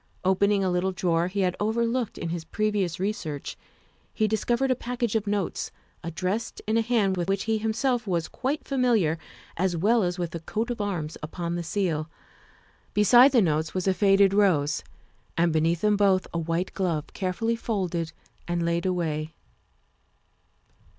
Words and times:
Opening 0.23 0.63
a 0.63 0.71
little 0.71 0.91
drawer 0.91 1.27
he 1.27 1.41
had 1.41 1.55
overlooked 1.59 2.17
in 2.17 2.29
his 2.29 2.43
previous 2.43 2.99
re 2.99 3.11
search, 3.13 3.55
he 4.11 4.27
discovered 4.27 4.71
a 4.71 4.75
package 4.75 5.13
of 5.15 5.27
notes, 5.27 5.69
addressed 6.03 6.59
in 6.65 6.75
a 6.75 6.81
hand 6.81 7.15
with 7.17 7.29
which 7.29 7.43
he 7.43 7.59
himself 7.59 8.07
was 8.07 8.27
quite 8.27 8.67
familiar 8.67 9.19
as 9.57 9.77
well 9.77 10.01
as 10.01 10.17
with 10.17 10.31
the 10.31 10.39
coat 10.39 10.71
of 10.71 10.81
arms 10.81 11.17
upon 11.21 11.53
the 11.53 11.61
seal; 11.61 12.09
beside 12.95 13.31
the 13.31 13.43
notes 13.43 13.75
was 13.75 13.87
a 13.87 13.93
faded 13.93 14.33
rose 14.33 14.83
and 15.37 15.53
beneath 15.53 15.81
them 15.81 15.97
both 15.97 16.25
a 16.33 16.39
white 16.39 16.73
glove, 16.73 17.05
carefully 17.13 17.55
folded 17.55 18.11
and 18.47 18.65
laid 18.65 18.87
away. 18.87 19.35